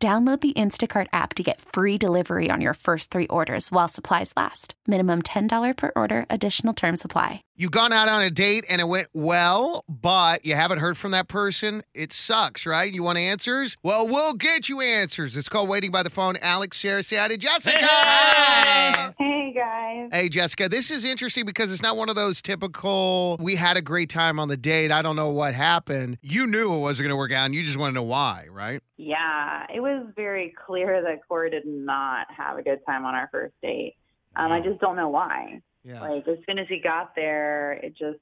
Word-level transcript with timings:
Download 0.00 0.40
the 0.40 0.52
Instacart 0.52 1.08
app 1.12 1.34
to 1.34 1.42
get 1.42 1.60
free 1.60 1.98
delivery 1.98 2.50
on 2.52 2.60
your 2.60 2.74
first 2.74 3.10
three 3.10 3.26
orders 3.26 3.72
while 3.72 3.88
supplies 3.88 4.32
last. 4.36 4.74
Minimum 4.86 5.22
$10 5.22 5.76
per 5.76 5.90
order, 5.96 6.24
additional 6.30 6.72
term 6.72 6.96
supply. 6.96 7.42
You've 7.56 7.72
gone 7.72 7.92
out 7.92 8.08
on 8.08 8.22
a 8.22 8.30
date 8.30 8.64
and 8.68 8.80
it 8.80 8.86
went 8.86 9.08
well, 9.12 9.84
but 9.88 10.44
you 10.44 10.54
haven't 10.54 10.78
heard 10.78 10.96
from 10.96 11.10
that 11.10 11.26
person. 11.26 11.82
It 11.94 12.12
sucks, 12.12 12.64
right? 12.64 12.92
You 12.92 13.02
want 13.02 13.18
answers? 13.18 13.76
Well, 13.82 14.06
we'll 14.06 14.34
get 14.34 14.68
you 14.68 14.80
answers. 14.80 15.36
It's 15.36 15.48
called 15.48 15.68
Waiting 15.68 15.90
by 15.90 16.04
the 16.04 16.10
Phone. 16.10 16.36
Alex, 16.40 16.78
Sarah, 16.78 17.02
say 17.02 17.16
hi 17.16 17.26
to 17.26 17.36
Jessica. 17.36 17.84
Hey 17.84 19.37
guys. 19.58 20.08
Hey, 20.12 20.28
Jessica, 20.28 20.68
this 20.68 20.90
is 20.90 21.04
interesting 21.04 21.44
because 21.44 21.72
it's 21.72 21.82
not 21.82 21.96
one 21.96 22.08
of 22.08 22.14
those 22.14 22.40
typical, 22.40 23.36
we 23.40 23.56
had 23.56 23.76
a 23.76 23.82
great 23.82 24.08
time 24.08 24.38
on 24.38 24.48
the 24.48 24.56
date. 24.56 24.92
I 24.92 25.02
don't 25.02 25.16
know 25.16 25.30
what 25.30 25.54
happened. 25.54 26.18
You 26.22 26.46
knew 26.46 26.74
it 26.74 26.78
wasn't 26.78 27.06
going 27.06 27.10
to 27.10 27.16
work 27.16 27.32
out 27.32 27.46
and 27.46 27.54
you 27.54 27.64
just 27.64 27.76
want 27.76 27.90
to 27.90 27.94
know 27.94 28.04
why, 28.04 28.46
right? 28.50 28.80
Yeah, 28.96 29.66
it 29.74 29.80
was 29.80 30.06
very 30.14 30.54
clear 30.66 31.02
that 31.02 31.26
Corey 31.26 31.50
did 31.50 31.66
not 31.66 32.26
have 32.36 32.56
a 32.56 32.62
good 32.62 32.78
time 32.86 33.04
on 33.04 33.14
our 33.14 33.28
first 33.32 33.54
date. 33.60 33.96
Um, 34.36 34.52
I 34.52 34.60
just 34.60 34.80
don't 34.80 34.96
know 34.96 35.08
why. 35.08 35.60
Yeah. 35.82 36.00
Like 36.02 36.28
as 36.28 36.38
soon 36.46 36.58
as 36.58 36.66
he 36.68 36.80
got 36.80 37.14
there, 37.16 37.72
it 37.72 37.96
just 37.96 38.18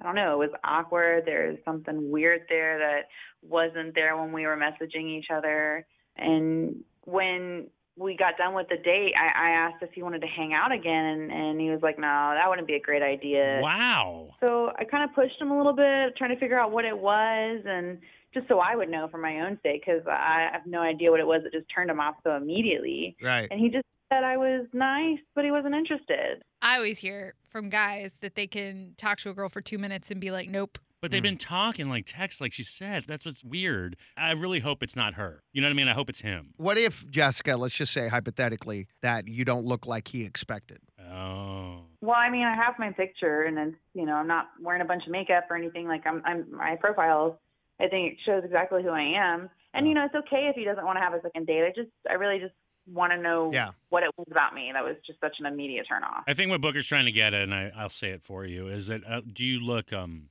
I 0.00 0.04
don't 0.04 0.14
know, 0.14 0.34
it 0.34 0.50
was 0.50 0.60
awkward. 0.62 1.24
There's 1.26 1.58
something 1.64 2.10
weird 2.10 2.42
there 2.48 2.78
that 2.78 3.08
wasn't 3.42 3.94
there 3.94 4.16
when 4.16 4.32
we 4.32 4.46
were 4.46 4.56
messaging 4.56 5.08
each 5.08 5.26
other. 5.32 5.86
And 6.16 6.84
when 7.04 7.68
we 7.98 8.16
got 8.16 8.36
done 8.36 8.54
with 8.54 8.68
the 8.68 8.76
date, 8.76 9.12
I, 9.16 9.48
I 9.48 9.50
asked 9.50 9.82
if 9.82 9.90
he 9.92 10.02
wanted 10.02 10.20
to 10.20 10.26
hang 10.26 10.52
out 10.54 10.72
again, 10.72 11.04
and, 11.04 11.32
and 11.32 11.60
he 11.60 11.70
was 11.70 11.80
like, 11.82 11.98
"No, 11.98 12.34
that 12.34 12.48
wouldn't 12.48 12.68
be 12.68 12.74
a 12.74 12.80
great 12.80 13.02
idea." 13.02 13.60
Wow. 13.62 14.30
So 14.40 14.72
I 14.78 14.84
kind 14.84 15.08
of 15.08 15.14
pushed 15.14 15.40
him 15.40 15.50
a 15.50 15.56
little 15.56 15.72
bit, 15.72 16.16
trying 16.16 16.30
to 16.30 16.38
figure 16.38 16.58
out 16.58 16.70
what 16.70 16.84
it 16.84 16.96
was, 16.96 17.62
and 17.66 17.98
just 18.34 18.46
so 18.48 18.60
I 18.60 18.76
would 18.76 18.88
know 18.88 19.08
for 19.08 19.18
my 19.18 19.40
own 19.40 19.58
sake, 19.62 19.82
because 19.84 20.02
I 20.06 20.48
have 20.52 20.66
no 20.66 20.80
idea 20.80 21.10
what 21.10 21.20
it 21.20 21.26
was 21.26 21.42
that 21.44 21.52
just 21.52 21.66
turned 21.74 21.90
him 21.90 22.00
off 22.00 22.14
so 22.24 22.36
immediately. 22.36 23.16
Right. 23.22 23.48
And 23.50 23.58
he 23.58 23.68
just 23.68 23.86
said 24.12 24.24
I 24.24 24.36
was 24.36 24.66
nice, 24.72 25.18
but 25.34 25.44
he 25.44 25.50
wasn't 25.50 25.74
interested. 25.74 26.42
I 26.62 26.76
always 26.76 26.98
hear 26.98 27.34
from 27.48 27.68
guys 27.68 28.18
that 28.20 28.34
they 28.34 28.46
can 28.46 28.94
talk 28.96 29.18
to 29.18 29.30
a 29.30 29.34
girl 29.34 29.48
for 29.48 29.60
two 29.60 29.78
minutes 29.78 30.10
and 30.10 30.20
be 30.20 30.30
like, 30.30 30.48
nope. 30.48 30.78
But 31.00 31.10
they've 31.12 31.22
been 31.22 31.38
talking 31.38 31.88
like 31.88 32.04
text, 32.06 32.40
like 32.40 32.52
she 32.52 32.64
said. 32.64 33.04
That's 33.06 33.24
what's 33.24 33.44
weird. 33.44 33.96
I 34.16 34.32
really 34.32 34.58
hope 34.60 34.82
it's 34.82 34.96
not 34.96 35.14
her. 35.14 35.42
You 35.52 35.60
know 35.62 35.68
what 35.68 35.72
I 35.72 35.74
mean? 35.74 35.88
I 35.88 35.94
hope 35.94 36.10
it's 36.10 36.20
him. 36.20 36.54
What 36.56 36.76
if, 36.76 37.08
Jessica, 37.08 37.56
let's 37.56 37.74
just 37.74 37.92
say 37.92 38.08
hypothetically, 38.08 38.88
that 39.02 39.28
you 39.28 39.44
don't 39.44 39.64
look 39.64 39.86
like 39.86 40.08
he 40.08 40.24
expected? 40.24 40.78
Oh. 41.10 41.82
Well, 42.00 42.16
I 42.16 42.30
mean, 42.30 42.44
I 42.46 42.54
have 42.54 42.74
my 42.78 42.90
picture, 42.90 43.42
and 43.44 43.58
it's 43.58 43.76
you 43.94 44.06
know 44.06 44.14
I'm 44.14 44.26
not 44.26 44.48
wearing 44.60 44.82
a 44.82 44.84
bunch 44.84 45.04
of 45.06 45.12
makeup 45.12 45.46
or 45.50 45.56
anything. 45.56 45.86
Like 45.86 46.06
I'm, 46.06 46.22
I'm 46.24 46.46
my 46.50 46.76
profile. 46.76 47.40
I 47.80 47.86
think 47.88 48.12
it 48.14 48.18
shows 48.26 48.42
exactly 48.44 48.82
who 48.82 48.90
I 48.90 49.02
am, 49.02 49.48
and 49.74 49.86
you 49.88 49.94
know 49.94 50.04
it's 50.04 50.14
okay 50.14 50.48
if 50.48 50.56
he 50.56 50.64
doesn't 50.64 50.84
want 50.84 50.96
to 50.96 51.00
have 51.00 51.14
a 51.14 51.22
second 51.22 51.46
date. 51.46 51.64
I 51.64 51.72
just, 51.74 51.90
I 52.10 52.14
really 52.14 52.38
just 52.40 52.54
want 52.86 53.12
to 53.12 53.18
know 53.18 53.50
Yeah. 53.52 53.70
what 53.90 54.02
it 54.02 54.10
was 54.16 54.26
about 54.30 54.54
me. 54.54 54.70
That 54.72 54.82
was 54.84 54.96
just 55.06 55.20
such 55.20 55.36
an 55.40 55.46
immediate 55.46 55.86
turn 55.88 56.02
off. 56.02 56.24
I 56.26 56.34
think 56.34 56.50
what 56.50 56.60
Booker's 56.60 56.86
trying 56.86 57.04
to 57.06 57.12
get 57.12 57.34
at, 57.34 57.42
and 57.42 57.54
I, 57.54 57.70
I'll 57.76 57.88
say 57.88 58.10
it 58.10 58.22
for 58.22 58.44
you, 58.44 58.66
is 58.68 58.88
that 58.88 59.02
uh, 59.08 59.20
do 59.32 59.44
you 59.44 59.60
look 59.60 59.92
um 59.92 60.28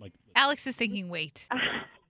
like 0.00 0.12
Alex 0.34 0.66
is 0.66 0.76
thinking, 0.76 1.08
wait. 1.08 1.46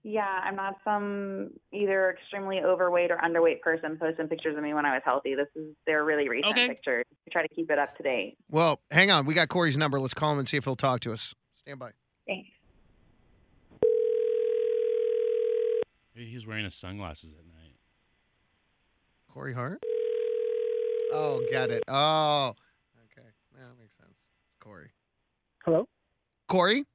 Yeah, 0.03 0.39
I'm 0.41 0.55
not 0.55 0.75
some 0.85 1.49
either 1.73 2.11
extremely 2.17 2.61
overweight 2.61 3.11
or 3.11 3.17
underweight 3.17 3.59
person 3.59 3.97
posting 3.99 4.29
pictures 4.29 4.55
of 4.55 4.63
me 4.63 4.73
when 4.73 4.85
I 4.85 4.93
was 4.93 5.01
healthy. 5.03 5.35
This 5.35 5.47
is 5.53 5.75
they're 5.85 6.05
really 6.05 6.29
recent 6.29 6.53
Okay. 6.53 6.69
pictures. 6.69 7.03
I 7.27 7.29
try 7.29 7.41
to 7.41 7.53
keep 7.53 7.69
it 7.69 7.77
up 7.77 7.97
to 7.97 8.03
date. 8.03 8.37
Well, 8.49 8.79
hang 8.89 9.11
on. 9.11 9.25
We 9.25 9.33
got 9.33 9.49
Corey's 9.49 9.75
number. 9.75 9.99
Let's 9.99 10.13
call 10.13 10.31
him 10.31 10.39
and 10.39 10.47
see 10.47 10.55
if 10.55 10.63
he'll 10.63 10.77
talk 10.77 11.01
to 11.01 11.11
us. 11.11 11.35
Stand 11.59 11.79
by. 11.79 11.91
Thanks. 12.25 12.47
maybe 16.15 16.29
he's 16.29 16.47
wearing 16.47 16.63
his 16.63 16.75
sunglasses 16.75 17.33
at 17.33 17.45
night? 17.45 17.75
Corey 19.29 19.53
Hart? 19.53 19.81
Oh, 21.11 21.41
got 21.51 21.69
it. 21.69 21.83
Oh, 21.89 22.53
okay. 23.11 23.27
Yeah, 23.57 23.65
that 23.67 23.77
makes 23.79 23.97
sense. 23.97 24.11
It's 24.47 24.55
Corey. 24.61 24.91
Hello? 25.65 25.85
Corey? 26.47 26.85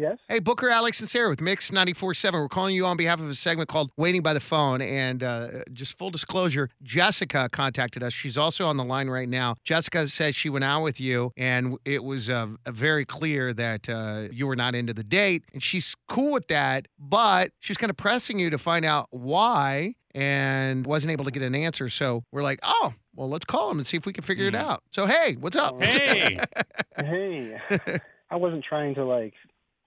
Yes? 0.00 0.18
Hey, 0.28 0.38
Booker, 0.38 0.70
Alex, 0.70 1.00
and 1.00 1.08
Sarah 1.10 1.28
with 1.28 1.42
Mix 1.42 1.70
94.7. 1.70 2.32
We're 2.32 2.48
calling 2.48 2.74
you 2.74 2.86
on 2.86 2.96
behalf 2.96 3.20
of 3.20 3.28
a 3.28 3.34
segment 3.34 3.68
called 3.68 3.90
Waiting 3.98 4.22
by 4.22 4.32
the 4.32 4.40
Phone. 4.40 4.80
And 4.80 5.22
uh, 5.22 5.48
just 5.74 5.98
full 5.98 6.08
disclosure, 6.10 6.70
Jessica 6.82 7.50
contacted 7.52 8.02
us. 8.02 8.12
She's 8.14 8.38
also 8.38 8.66
on 8.66 8.78
the 8.78 8.84
line 8.84 9.08
right 9.10 9.28
now. 9.28 9.56
Jessica 9.62 10.08
says 10.08 10.34
she 10.34 10.48
went 10.48 10.64
out 10.64 10.82
with 10.82 11.00
you, 11.00 11.32
and 11.36 11.76
it 11.84 12.02
was 12.02 12.30
uh, 12.30 12.46
very 12.68 13.04
clear 13.04 13.52
that 13.52 13.88
uh, 13.90 14.28
you 14.32 14.46
were 14.46 14.56
not 14.56 14.74
into 14.74 14.94
the 14.94 15.04
date. 15.04 15.44
And 15.52 15.62
she's 15.62 15.94
cool 16.08 16.32
with 16.32 16.48
that, 16.48 16.88
but 16.98 17.50
she's 17.60 17.76
kind 17.76 17.90
of 17.90 17.96
pressing 17.98 18.38
you 18.38 18.48
to 18.50 18.58
find 18.58 18.86
out 18.86 19.06
why 19.10 19.94
and 20.14 20.86
wasn't 20.86 21.10
able 21.12 21.26
to 21.26 21.30
get 21.30 21.42
an 21.42 21.54
answer. 21.54 21.88
So 21.90 22.24
we're 22.32 22.42
like, 22.42 22.58
oh, 22.62 22.94
well, 23.14 23.28
let's 23.28 23.44
call 23.44 23.70
him 23.70 23.76
and 23.78 23.86
see 23.86 23.98
if 23.98 24.06
we 24.06 24.12
can 24.14 24.24
figure 24.24 24.46
it 24.46 24.54
Hmm. 24.54 24.60
out. 24.62 24.82
So, 24.92 25.04
hey, 25.06 25.36
what's 25.38 25.56
up? 25.56 25.82
Hey, 25.82 26.38
Hey. 26.96 27.58
I 28.32 28.36
wasn't 28.36 28.64
trying 28.64 28.94
to 28.94 29.04
like 29.04 29.34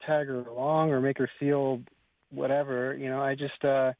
tag 0.05 0.27
her 0.27 0.41
along 0.41 0.91
or 0.91 1.01
make 1.01 1.17
her 1.17 1.29
feel 1.39 1.81
whatever, 2.31 2.95
you 2.95 3.09
know, 3.09 3.21
I 3.21 3.35
just 3.35 3.63
uh 3.63 3.91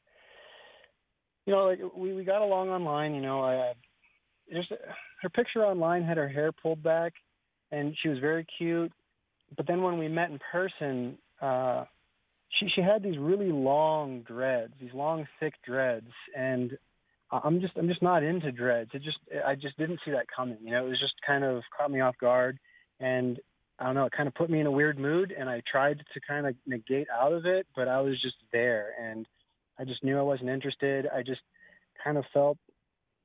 you 1.46 1.52
know, 1.52 1.66
like 1.66 1.80
we 1.96 2.12
we 2.12 2.24
got 2.24 2.42
along 2.42 2.70
online, 2.70 3.14
you 3.14 3.20
know, 3.20 3.42
I, 3.42 3.54
I 3.54 3.72
there's 4.50 4.70
her 5.22 5.28
picture 5.28 5.64
online 5.64 6.02
had 6.02 6.16
her 6.16 6.28
hair 6.28 6.52
pulled 6.52 6.82
back 6.82 7.12
and 7.70 7.94
she 8.02 8.08
was 8.08 8.18
very 8.18 8.46
cute. 8.58 8.92
But 9.56 9.66
then 9.66 9.82
when 9.82 9.98
we 9.98 10.08
met 10.08 10.30
in 10.30 10.38
person, 10.50 11.18
uh 11.40 11.84
she 12.58 12.68
she 12.74 12.82
had 12.82 13.02
these 13.02 13.18
really 13.18 13.50
long 13.50 14.22
dreads, 14.22 14.72
these 14.80 14.94
long 14.94 15.26
thick 15.40 15.54
dreads 15.64 16.10
and 16.36 16.76
I'm 17.30 17.60
just 17.60 17.72
I'm 17.76 17.88
just 17.88 18.02
not 18.02 18.22
into 18.22 18.52
dreads. 18.52 18.90
It 18.94 19.02
just 19.02 19.18
I 19.44 19.54
just 19.54 19.76
didn't 19.78 20.00
see 20.04 20.12
that 20.12 20.26
coming. 20.34 20.58
You 20.62 20.72
know, 20.72 20.86
it 20.86 20.88
was 20.88 21.00
just 21.00 21.14
kind 21.26 21.44
of 21.44 21.62
caught 21.76 21.90
me 21.90 22.00
off 22.00 22.16
guard 22.18 22.58
and 23.00 23.40
I 23.78 23.86
don't 23.86 23.94
know, 23.94 24.06
it 24.06 24.12
kind 24.16 24.28
of 24.28 24.34
put 24.34 24.50
me 24.50 24.60
in 24.60 24.66
a 24.66 24.70
weird 24.70 24.98
mood 24.98 25.34
and 25.36 25.48
I 25.48 25.62
tried 25.70 25.98
to 25.98 26.20
kind 26.26 26.46
of 26.46 26.54
negate 26.66 27.08
out 27.10 27.32
of 27.32 27.44
it, 27.44 27.66
but 27.74 27.88
I 27.88 28.00
was 28.00 28.20
just 28.22 28.36
there 28.52 28.92
and 29.00 29.26
I 29.78 29.84
just 29.84 30.04
knew 30.04 30.18
I 30.18 30.22
wasn't 30.22 30.50
interested. 30.50 31.06
I 31.12 31.22
just 31.22 31.40
kind 32.02 32.16
of 32.16 32.24
felt 32.32 32.58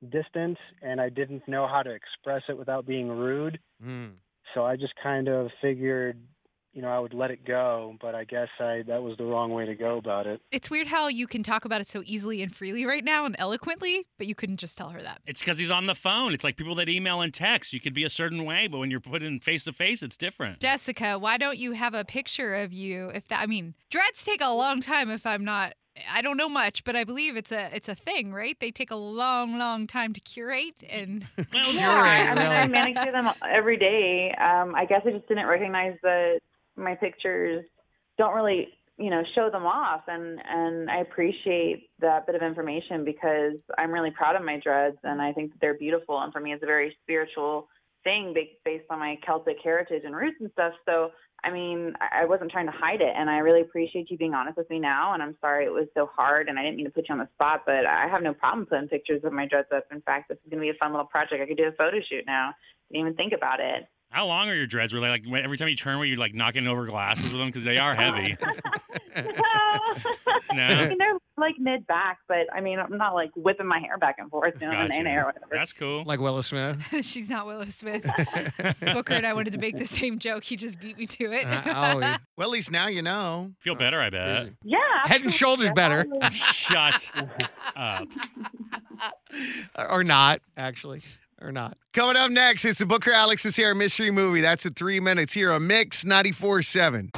distant 0.08 0.58
and 0.82 1.00
I 1.00 1.08
didn't 1.08 1.46
know 1.46 1.68
how 1.68 1.82
to 1.82 1.90
express 1.90 2.42
it 2.48 2.58
without 2.58 2.86
being 2.86 3.08
rude. 3.08 3.60
Hmm. 3.82 4.06
So 4.54 4.64
I 4.64 4.76
just 4.76 4.94
kind 5.00 5.28
of 5.28 5.50
figured, 5.62 6.18
you 6.72 6.82
know, 6.82 6.88
I 6.88 6.98
would 6.98 7.14
let 7.14 7.30
it 7.30 7.44
go, 7.44 7.96
but 8.00 8.14
I 8.14 8.24
guess 8.24 8.48
I 8.60 8.82
that 8.86 9.02
was 9.02 9.16
the 9.18 9.24
wrong 9.24 9.52
way 9.52 9.66
to 9.66 9.74
go 9.74 9.98
about 9.98 10.26
it. 10.26 10.40
It's 10.52 10.70
weird 10.70 10.86
how 10.86 11.08
you 11.08 11.26
can 11.26 11.42
talk 11.42 11.64
about 11.64 11.80
it 11.80 11.88
so 11.88 12.02
easily 12.06 12.42
and 12.42 12.54
freely 12.54 12.84
right 12.86 13.04
now 13.04 13.24
and 13.24 13.34
eloquently, 13.38 14.06
but 14.18 14.26
you 14.26 14.34
couldn't 14.34 14.58
just 14.58 14.78
tell 14.78 14.90
her 14.90 15.02
that. 15.02 15.20
it's 15.26 15.40
because 15.40 15.58
he's 15.58 15.70
on 15.70 15.86
the 15.86 15.94
phone. 15.94 16.32
It's 16.32 16.44
like 16.44 16.56
people 16.56 16.74
that 16.76 16.88
email 16.88 17.20
and 17.20 17.34
text. 17.34 17.72
You 17.72 17.80
could 17.80 17.94
be 17.94 18.04
a 18.04 18.10
certain 18.10 18.44
way, 18.44 18.68
but 18.68 18.78
when 18.78 18.90
you're 18.90 19.00
put 19.00 19.22
in 19.22 19.40
face 19.40 19.64
to 19.64 19.72
face, 19.72 20.02
it's 20.02 20.16
different. 20.16 20.60
Jessica, 20.60 21.18
why 21.18 21.36
don't 21.38 21.58
you 21.58 21.72
have 21.72 21.94
a 21.94 22.04
picture 22.04 22.54
of 22.54 22.72
you? 22.72 23.08
If 23.08 23.26
that, 23.28 23.40
I 23.40 23.46
mean, 23.46 23.74
dreads 23.90 24.24
take 24.24 24.40
a 24.40 24.50
long 24.52 24.80
time. 24.80 25.10
If 25.10 25.26
I'm 25.26 25.44
not, 25.44 25.74
I 26.10 26.22
don't 26.22 26.36
know 26.36 26.48
much, 26.48 26.84
but 26.84 26.94
I 26.94 27.02
believe 27.02 27.36
it's 27.36 27.50
a 27.52 27.68
it's 27.74 27.88
a 27.88 27.94
thing, 27.96 28.32
right? 28.32 28.56
They 28.60 28.70
take 28.70 28.92
a 28.92 28.96
long, 28.96 29.58
long 29.58 29.86
time 29.88 30.12
to 30.12 30.20
curate, 30.20 30.84
and 30.88 31.26
Well, 31.52 31.72
Yeah, 31.74 31.80
You're 31.82 31.90
I 31.90 31.98
right, 32.28 32.36
mean, 32.38 32.46
I 32.46 32.58
really. 32.60 32.68
manicure 32.72 33.12
them 33.12 33.28
every 33.50 33.76
day. 33.76 34.32
Um, 34.38 34.74
I 34.76 34.84
guess 34.84 35.02
I 35.04 35.10
just 35.10 35.26
didn't 35.26 35.46
recognize 35.46 35.96
that 36.02 36.38
my 36.80 36.94
pictures 36.94 37.64
don't 38.18 38.34
really, 38.34 38.68
you 38.98 39.10
know, 39.10 39.22
show 39.34 39.50
them 39.50 39.64
off, 39.64 40.02
and 40.08 40.40
and 40.46 40.90
I 40.90 40.98
appreciate 40.98 41.90
that 42.00 42.26
bit 42.26 42.34
of 42.34 42.42
information 42.42 43.04
because 43.04 43.54
I'm 43.78 43.92
really 43.92 44.10
proud 44.10 44.36
of 44.36 44.42
my 44.42 44.58
dreads, 44.58 44.96
and 45.04 45.22
I 45.22 45.32
think 45.32 45.52
that 45.52 45.60
they're 45.60 45.78
beautiful, 45.78 46.20
and 46.20 46.32
for 46.32 46.40
me, 46.40 46.52
it's 46.52 46.62
a 46.62 46.66
very 46.66 46.96
spiritual 47.02 47.68
thing 48.04 48.32
ba- 48.34 48.56
based 48.64 48.86
on 48.90 48.98
my 48.98 49.18
Celtic 49.24 49.56
heritage 49.62 50.02
and 50.04 50.14
roots 50.14 50.36
and 50.40 50.50
stuff. 50.52 50.72
So. 50.84 51.10
I 51.42 51.50
mean, 51.50 51.94
I 52.02 52.22
I 52.22 52.24
wasn't 52.26 52.50
trying 52.50 52.66
to 52.66 52.72
hide 52.72 53.00
it, 53.00 53.14
and 53.16 53.30
I 53.30 53.38
really 53.38 53.62
appreciate 53.62 54.10
you 54.10 54.18
being 54.18 54.34
honest 54.34 54.58
with 54.58 54.68
me 54.68 54.78
now. 54.78 55.14
And 55.14 55.22
I'm 55.22 55.38
sorry 55.40 55.64
it 55.64 55.72
was 55.72 55.88
so 55.94 56.04
hard, 56.14 56.48
and 56.48 56.58
I 56.58 56.62
didn't 56.62 56.76
mean 56.76 56.84
to 56.84 56.92
put 56.92 57.08
you 57.08 57.14
on 57.14 57.18
the 57.18 57.30
spot, 57.32 57.62
but 57.64 57.86
I 57.86 58.08
have 58.10 58.22
no 58.22 58.34
problem 58.34 58.66
putting 58.66 58.88
pictures 58.88 59.24
of 59.24 59.32
my 59.32 59.46
dreads 59.46 59.68
up. 59.74 59.86
In 59.90 60.02
fact, 60.02 60.28
this 60.28 60.36
is 60.44 60.50
going 60.50 60.60
to 60.60 60.68
be 60.68 60.68
a 60.68 60.74
fun 60.78 60.92
little 60.92 61.06
project. 61.06 61.40
I 61.40 61.46
could 61.46 61.56
do 61.56 61.64
a 61.68 61.72
photo 61.72 61.96
shoot 62.06 62.26
now. 62.26 62.52
Didn't 62.92 63.06
even 63.06 63.16
think 63.16 63.32
about 63.32 63.58
it. 63.58 63.88
How 64.10 64.26
long 64.26 64.48
are 64.48 64.54
your 64.54 64.66
dreads? 64.66 64.92
Were 64.92 65.00
they 65.00 65.08
like 65.08 65.24
every 65.32 65.56
time 65.56 65.68
you 65.68 65.76
turn, 65.76 65.98
where 65.98 66.06
you're 66.06 66.18
like 66.18 66.34
knocking 66.34 66.66
over 66.66 66.84
glasses 66.86 67.30
with 67.30 67.38
them 67.40 67.46
because 67.48 67.62
they 67.64 67.78
are 67.78 67.94
heavy? 67.94 68.36
I 69.16 70.52
No. 70.52 70.88
mean, 70.88 70.98
they're 70.98 71.14
like 71.36 71.54
mid 71.58 71.86
back, 71.86 72.18
but 72.26 72.46
I 72.52 72.60
mean, 72.60 72.80
I'm 72.80 72.96
not 72.98 73.14
like 73.14 73.30
whipping 73.36 73.66
my 73.66 73.78
hair 73.78 73.96
back 73.98 74.16
and 74.18 74.28
forth, 74.28 74.54
you 74.60 74.66
know, 74.66 74.72
in 74.80 74.88
Gotcha. 74.88 75.00
an 75.00 75.06
air 75.06 75.22
or 75.22 75.26
whatever. 75.26 75.46
That's 75.52 75.72
cool. 75.72 76.02
Like 76.04 76.18
Willow 76.20 76.40
Smith. 76.40 76.78
She's 77.02 77.28
not 77.28 77.46
Willow 77.46 77.64
Smith. 77.66 78.02
Booker 78.80 79.14
and 79.14 79.26
I 79.26 79.32
wanted 79.32 79.52
to 79.52 79.58
make 79.58 79.78
the 79.78 79.86
same 79.86 80.18
joke. 80.18 80.42
He 80.44 80.56
just 80.56 80.80
beat 80.80 80.98
me 80.98 81.06
to 81.06 81.32
it. 81.32 81.46
Uh, 81.46 81.62
oh, 81.66 81.98
yeah. 82.00 82.18
well, 82.36 82.48
at 82.48 82.50
least 82.50 82.70
now 82.72 82.88
you 82.88 83.02
know. 83.02 83.52
Feel 83.60 83.76
better, 83.76 84.00
I 84.00 84.10
bet. 84.10 84.50
yeah. 84.64 84.78
Head 85.04 85.22
and 85.22 85.32
shoulders 85.32 85.70
better. 85.72 86.04
Shut 86.32 87.10
up. 87.76 88.08
or 89.90 90.02
not, 90.04 90.40
actually. 90.56 91.02
Or 91.42 91.52
not. 91.52 91.76
Coming 91.94 92.16
up 92.16 92.30
next, 92.30 92.64
it's 92.64 92.78
the 92.78 92.86
Booker 92.86 93.12
Alex 93.12 93.46
is 93.46 93.56
here 93.56 93.74
mystery 93.74 94.10
movie. 94.10 94.42
That's 94.42 94.66
in 94.66 94.74
three 94.74 95.00
minutes 95.00 95.32
here 95.32 95.50
on 95.50 95.66
Mix 95.66 96.04
94.7. 96.04 97.10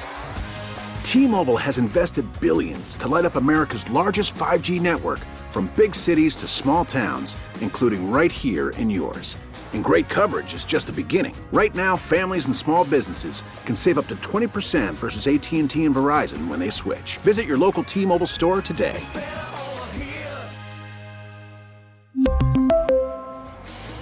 T-Mobile 1.02 1.56
has 1.58 1.76
invested 1.76 2.24
billions 2.40 2.96
to 2.96 3.08
light 3.08 3.24
up 3.24 3.36
America's 3.36 3.88
largest 3.90 4.34
5G 4.34 4.80
network 4.80 5.18
from 5.50 5.70
big 5.76 5.94
cities 5.94 6.36
to 6.36 6.48
small 6.48 6.84
towns, 6.84 7.36
including 7.60 8.10
right 8.10 8.32
here 8.32 8.70
in 8.70 8.88
yours. 8.88 9.36
And 9.74 9.84
great 9.84 10.08
coverage 10.08 10.54
is 10.54 10.64
just 10.64 10.86
the 10.86 10.92
beginning. 10.92 11.34
Right 11.52 11.74
now, 11.74 11.96
families 11.96 12.46
and 12.46 12.56
small 12.56 12.84
businesses 12.84 13.42
can 13.66 13.76
save 13.76 13.98
up 13.98 14.06
to 14.08 14.16
20% 14.16 14.94
versus 14.94 15.26
AT&T 15.26 15.84
and 15.84 15.94
Verizon 15.94 16.48
when 16.48 16.60
they 16.60 16.70
switch. 16.70 17.18
Visit 17.18 17.46
your 17.46 17.58
local 17.58 17.82
T-Mobile 17.82 18.26
store 18.26 18.62
today. 18.62 18.98